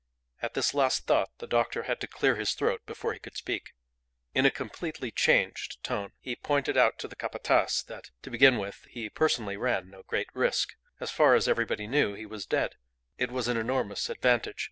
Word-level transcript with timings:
At 0.41 0.55
this 0.55 0.73
last 0.73 1.05
thought 1.05 1.29
the 1.37 1.45
doctor 1.45 1.83
had 1.83 1.99
to 2.01 2.07
clear 2.07 2.35
his 2.35 2.53
throat 2.55 2.81
before 2.87 3.13
he 3.13 3.19
could 3.19 3.37
speak. 3.37 3.73
In 4.33 4.47
a 4.47 4.49
completely 4.49 5.11
changed 5.11 5.83
tone 5.83 6.13
he 6.19 6.35
pointed 6.35 6.75
out 6.75 6.97
to 6.97 7.07
the 7.07 7.15
Capataz 7.15 7.83
that, 7.85 8.09
to 8.23 8.31
begin 8.31 8.57
with, 8.57 8.87
he 8.89 9.11
personally 9.11 9.57
ran 9.57 9.91
no 9.91 10.01
great 10.01 10.29
risk. 10.33 10.73
As 10.99 11.11
far 11.11 11.35
as 11.35 11.47
everybody 11.47 11.85
knew 11.85 12.15
he 12.15 12.25
was 12.25 12.47
dead. 12.47 12.77
It 13.19 13.29
was 13.29 13.47
an 13.47 13.57
enormous 13.57 14.09
advantage. 14.09 14.59